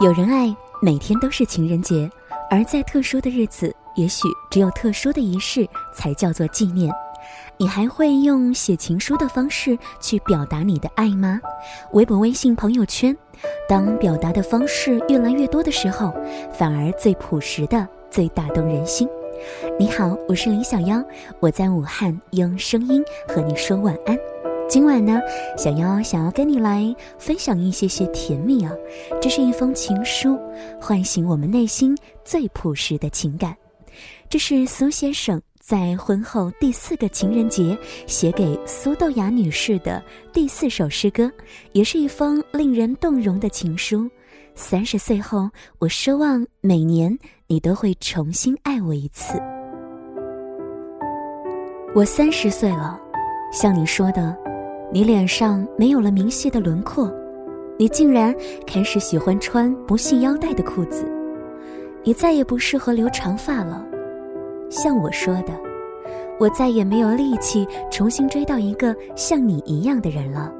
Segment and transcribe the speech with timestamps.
[0.00, 2.10] 有人爱，每天都是情人节，
[2.50, 6.92] 而在特殊的日子，也许只有特殊的仪式才叫做纪念。
[7.56, 11.40] 你还会用写情书的方式去表达你的爱吗？
[11.92, 13.16] 微博、微信、朋友圈，
[13.66, 16.14] 当表达的方式越来越多的时候，
[16.52, 19.08] 反而最朴实的、最打动人心。
[19.78, 21.02] 你好，我是林小妖，
[21.40, 24.16] 我在武汉用声音和你说晚安。
[24.68, 25.20] 今晚呢，
[25.56, 28.72] 小妖想要跟你来分享一些些甜蜜啊，
[29.20, 30.36] 这是一封情书，
[30.80, 33.56] 唤醒我们内心最朴实的情感。
[34.28, 40.02] 这是苏先生在婚后第四个情人节写给苏豆芽女士的
[40.32, 41.30] 第四首诗歌，
[41.70, 44.10] 也是一封令人动容的情书。
[44.56, 45.48] 三十岁后，
[45.78, 49.40] 我奢望每年你都会重新爱我一次。
[51.94, 53.00] 我三十岁了，
[53.52, 54.45] 像你说的。
[54.92, 57.12] 你脸上没有了明细的轮廓，
[57.78, 58.34] 你竟然
[58.66, 61.04] 开始喜欢穿不系腰带的裤子，
[62.04, 63.84] 你再也不适合留长发了。
[64.70, 65.52] 像我说的，
[66.38, 70.52] 我再也没有力气重新追到一个像你一样的人了。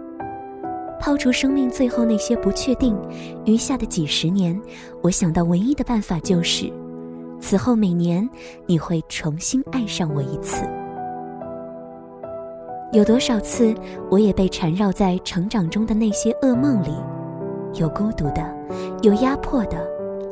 [1.00, 2.97] 抛除生命最后那些不确定，
[3.45, 4.61] 余下的几十年，
[5.03, 6.72] 我想到唯一的办法就是，
[7.41, 8.28] 此后每年
[8.67, 10.65] 你会重新爱上我一次。
[12.92, 13.75] 有多少次，
[14.11, 16.95] 我也被缠绕在成长中的那些噩梦里，
[17.75, 18.43] 有孤独的，
[19.03, 19.77] 有压迫的，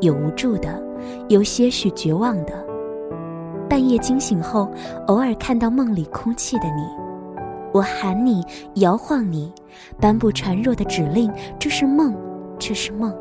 [0.00, 0.82] 有无助的，
[1.28, 2.52] 有些许绝望的。
[3.68, 4.70] 半夜惊醒后，
[5.08, 6.86] 偶尔看到梦里哭泣的你，
[7.72, 8.42] 我喊你，
[8.74, 9.52] 摇晃你，
[10.00, 12.14] 颁布孱弱的指令，这是梦，
[12.58, 13.12] 这是梦。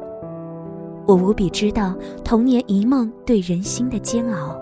[1.08, 4.56] 我无比知道童年一梦对人心的煎熬。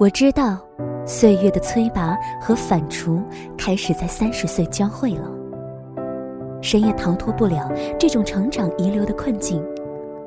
[0.00, 0.58] 我知道。
[1.06, 3.22] 岁月的催拔和反刍
[3.56, 5.30] 开始在三十岁交汇了。
[6.62, 9.62] 谁也逃脱不了这种成长遗留的困境，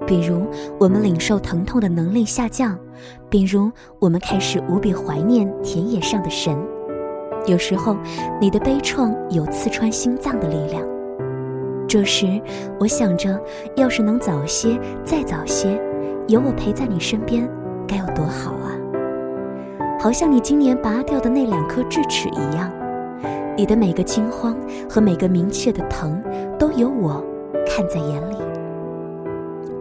[0.06, 0.46] 比如
[0.80, 2.78] 我们领受疼痛的能力下降，
[3.30, 6.56] 比如我们开始无比怀念田野上的神。
[7.48, 7.96] 有时候，
[8.40, 10.84] 你的悲怆有刺穿心脏的力量。
[11.88, 12.40] 这时，
[12.80, 13.40] 我想着，
[13.76, 15.82] 要是能早些，再早些，
[16.28, 17.50] 有我陪在你身边，
[17.88, 18.76] 该有多好啊！
[20.00, 22.72] 好像你今年拔掉的那两颗智齿一样，
[23.58, 24.56] 你的每个惊慌
[24.88, 26.22] 和每个明确的疼，
[26.60, 27.24] 都有我
[27.66, 28.38] 看在眼里。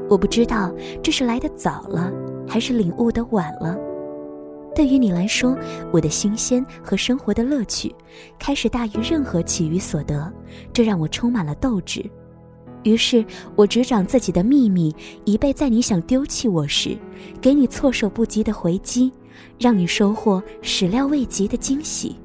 [0.09, 0.72] 我不知道
[1.03, 2.10] 这是来的早了，
[2.49, 3.76] 还是领悟的晚了。
[4.75, 5.56] 对于你来说，
[5.93, 7.94] 我的新鲜和生活的乐趣，
[8.38, 10.32] 开始大于任何其余所得，
[10.72, 12.05] 这让我充满了斗志。
[12.84, 13.25] 于是
[13.55, 14.94] 我执掌自己的秘密，
[15.25, 16.97] 以备在你想丢弃我时，
[17.41, 19.12] 给你措手不及的回击。
[19.58, 22.16] 让你收获始料未及的惊喜。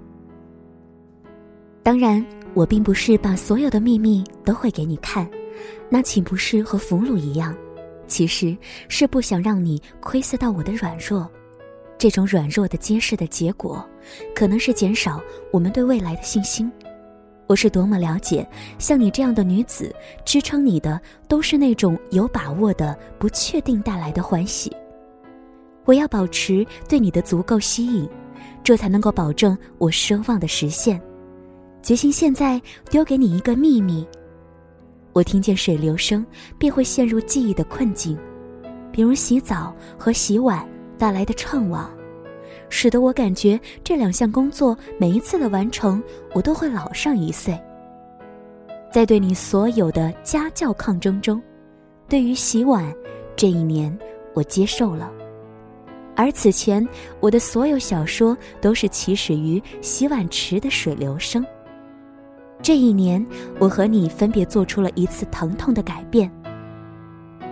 [1.84, 2.24] 当然，
[2.54, 5.30] 我并不是把所有的秘密都会给你看，
[5.90, 7.56] 那岂不是和俘虏一样？
[8.08, 8.56] 其实
[8.90, 11.30] 是不想让你窥伺到我的软弱。
[11.98, 13.88] 这种软弱的揭示的结果，
[14.36, 15.22] 可能是减少
[15.52, 16.72] 我们对未来的信心。
[17.48, 18.48] 我是多么了解，
[18.80, 19.94] 像你这样的女子，
[20.26, 24.72] 支撑你的都是那种有把握的不确定带来的欢喜。
[25.92, 28.10] 我要保持对你的足够吸引，
[28.64, 31.02] 这才能够保证我奢望的实现。
[31.84, 34.08] 决心现在丢给你一个秘密：
[35.12, 36.26] 我听见水流声，
[36.58, 38.18] 便会陷入记忆的困境，
[38.90, 40.66] 比如洗澡和洗碗
[40.98, 41.84] 带来的怅惘，
[42.70, 46.02] 使得我感觉这两项工作每一次的完成，
[46.34, 47.60] 我都会老上一岁。
[48.94, 51.42] 在对你所有的家教抗争中，
[52.08, 52.96] 对于洗碗，
[53.36, 53.94] 这一年
[54.34, 55.12] 我接受了。
[56.22, 56.88] 而此前，
[57.20, 61.44] 我的所有小说都是起始于洗碗池的水流声。
[62.62, 63.26] 这一年，
[63.58, 66.32] 我和你分别做出了一次疼痛的改变。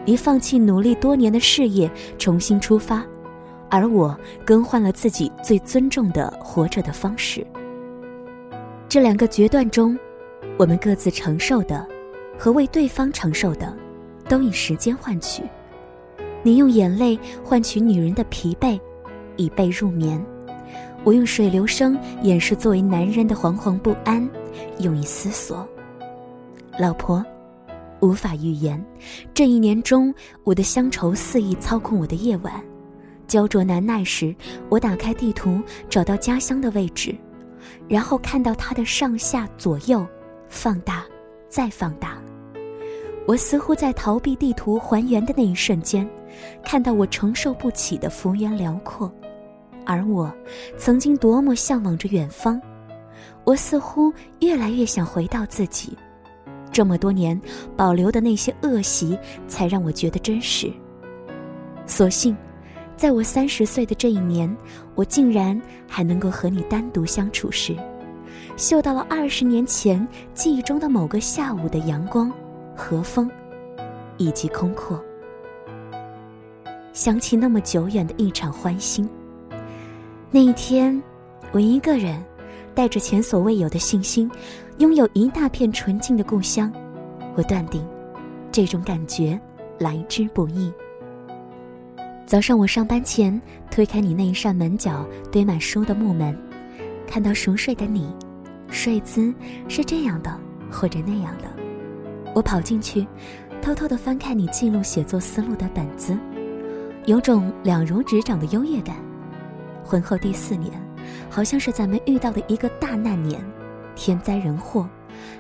[0.06, 3.04] 你放弃努力多年的事业，重新出发，
[3.72, 4.16] 而我
[4.46, 7.44] 更换了自己最尊重的活着的方式。
[8.88, 9.98] 这两个决断中，
[10.60, 11.88] 我们各自承受的，
[12.38, 13.76] 和为对方承受的，
[14.28, 15.42] 都以时间换取。
[16.42, 18.80] 你用眼泪换取女人的疲惫，
[19.36, 20.20] 以备入眠；
[21.04, 24.28] 我用水流声掩饰作为男人的惶惶不安，
[24.80, 25.68] 用以思索。
[26.78, 27.24] 老婆，
[28.00, 28.84] 无法预言，
[29.34, 30.14] 这一年中
[30.44, 32.54] 我的乡愁肆意操控我的夜晚，
[33.28, 34.34] 焦灼难耐时，
[34.70, 37.14] 我打开地图找到家乡的位置，
[37.90, 40.08] 然后看到它的上下左右，
[40.48, 41.04] 放大，
[41.50, 42.18] 再放大。
[43.28, 46.10] 我似乎在逃避地图还原的那一瞬间，
[46.64, 49.12] 看到我承受不起的幅员辽阔，
[49.86, 50.34] 而我
[50.78, 52.62] 曾经多么向往着远方。
[53.44, 55.98] 我似乎越来越想回到自己，
[56.72, 57.40] 这么多年
[57.76, 60.72] 保留的那些恶习，才让我觉得真实。
[61.86, 62.38] 所幸，
[62.96, 64.56] 在我三十岁的这一年，
[64.94, 67.76] 我竟然还能够和你单独相处时，
[68.56, 72.32] 嗅到了二十年前记忆中的某个下午的阳光、
[72.76, 73.30] 和风，
[74.18, 75.04] 以及空阔。
[77.00, 79.08] 想起那么久远的一场欢欣。
[80.30, 81.02] 那一天，
[81.54, 82.22] 我一个人，
[82.76, 84.30] 带着前所未有的信心，
[84.80, 86.70] 拥有一大片纯净的故乡。
[87.36, 87.82] 我断定，
[88.52, 89.40] 这种感觉
[89.78, 90.70] 来之不易。
[92.26, 93.42] 早上我上班前，
[93.72, 96.38] 推开你那一扇门角堆满书的木门，
[97.08, 98.14] 看到熟睡的你，
[98.70, 99.34] 睡姿
[99.70, 100.38] 是这样的
[100.70, 101.46] 或者那样的。
[102.36, 103.08] 我跑进去，
[103.62, 106.18] 偷偷的翻看你记录写作思路的本子。
[107.10, 108.96] 有种了如指掌的优越感。
[109.84, 110.72] 婚后第四年，
[111.28, 113.44] 好像是咱们遇到的一个大难年，
[113.96, 114.88] 天灾人祸，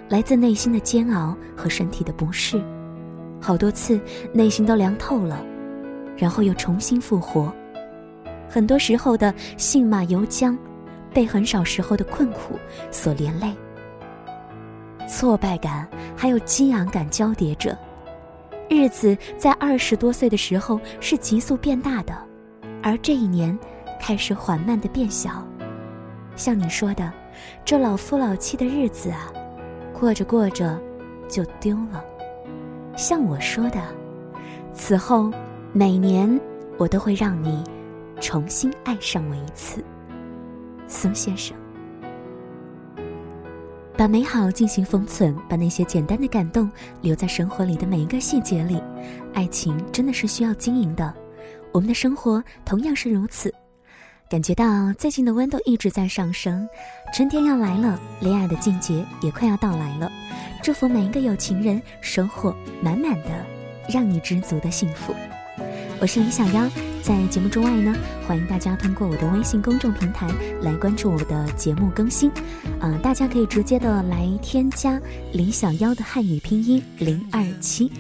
[0.07, 2.59] 来自内心的煎熬和身体的不适，
[3.39, 4.01] 好多次
[4.33, 5.45] 内心都凉透了，
[6.17, 7.53] 然后又重新复活。
[8.49, 10.57] 很多时候的信马由缰，
[11.13, 12.57] 被很少时候的困苦
[12.89, 13.53] 所连累，
[15.07, 15.87] 挫败感
[16.17, 17.77] 还有激昂感交叠着。
[18.69, 22.15] 日子在二十多岁的时候是急速变大的，
[22.83, 23.57] 而这一年
[23.99, 25.43] 开始缓慢的变小。
[26.35, 27.11] 像你说的，
[27.65, 29.33] 这老夫老妻的日子啊，
[29.91, 30.79] 过着过着
[31.27, 32.05] 就丢了。
[32.95, 33.81] 像我说的，
[34.71, 35.31] 此后
[35.73, 36.39] 每年
[36.77, 37.63] 我都会让你
[38.21, 39.83] 重新爱上我一次，
[40.87, 41.57] 苏先生。
[43.99, 48.81] 把美好进行封存，把那些简单的感动留在生活里的每一个细节里。
[49.33, 51.13] 爱情真的是需要经营的，
[51.73, 53.53] 我们的生活同样是如此。
[54.29, 56.65] 感觉到最近的温度一直在上升，
[57.13, 60.09] 春天要来了，恋爱的季节也快要到来了。
[60.63, 63.45] 祝福每一个有情人收获满满的，
[63.93, 65.13] 让你知足的幸福。
[65.99, 66.88] 我是李小妖。
[67.01, 67.95] 在节目之外呢，
[68.27, 70.27] 欢迎大家通过我的微信公众平台
[70.61, 72.29] 来关注我的节目更新。
[72.79, 74.99] 啊，大家可以直接的来添加
[75.33, 77.91] 李小妖的汉语拼音零二七，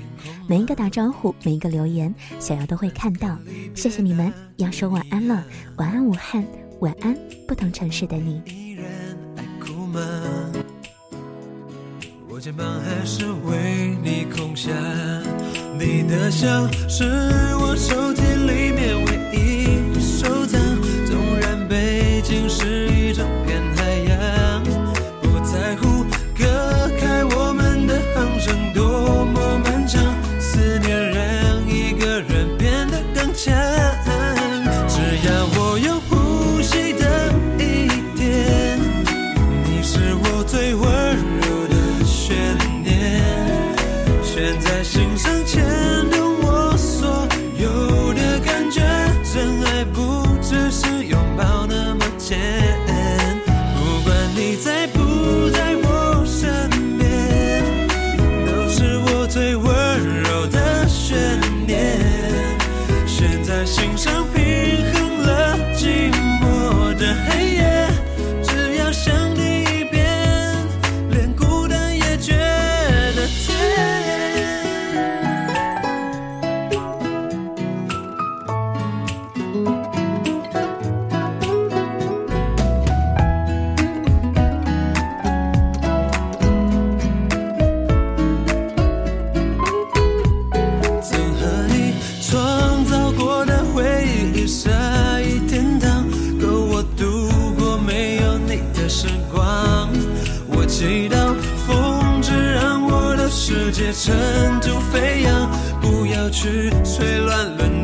[0.47, 3.37] 每一个打招呼，每一个留言，小妖都会看到。
[3.73, 5.43] 谢谢你们，要说晚安了，
[5.77, 6.45] 晚安武汉，
[6.81, 7.17] 晚安
[7.47, 8.41] 不同城市的你。
[12.31, 14.71] 我肩膀还是为你空下。
[15.77, 16.47] 你的笑
[16.87, 17.03] 是
[17.55, 18.58] 我抽屉里
[103.91, 105.49] 尘土飞扬，
[105.81, 107.78] 不要去吹乱乱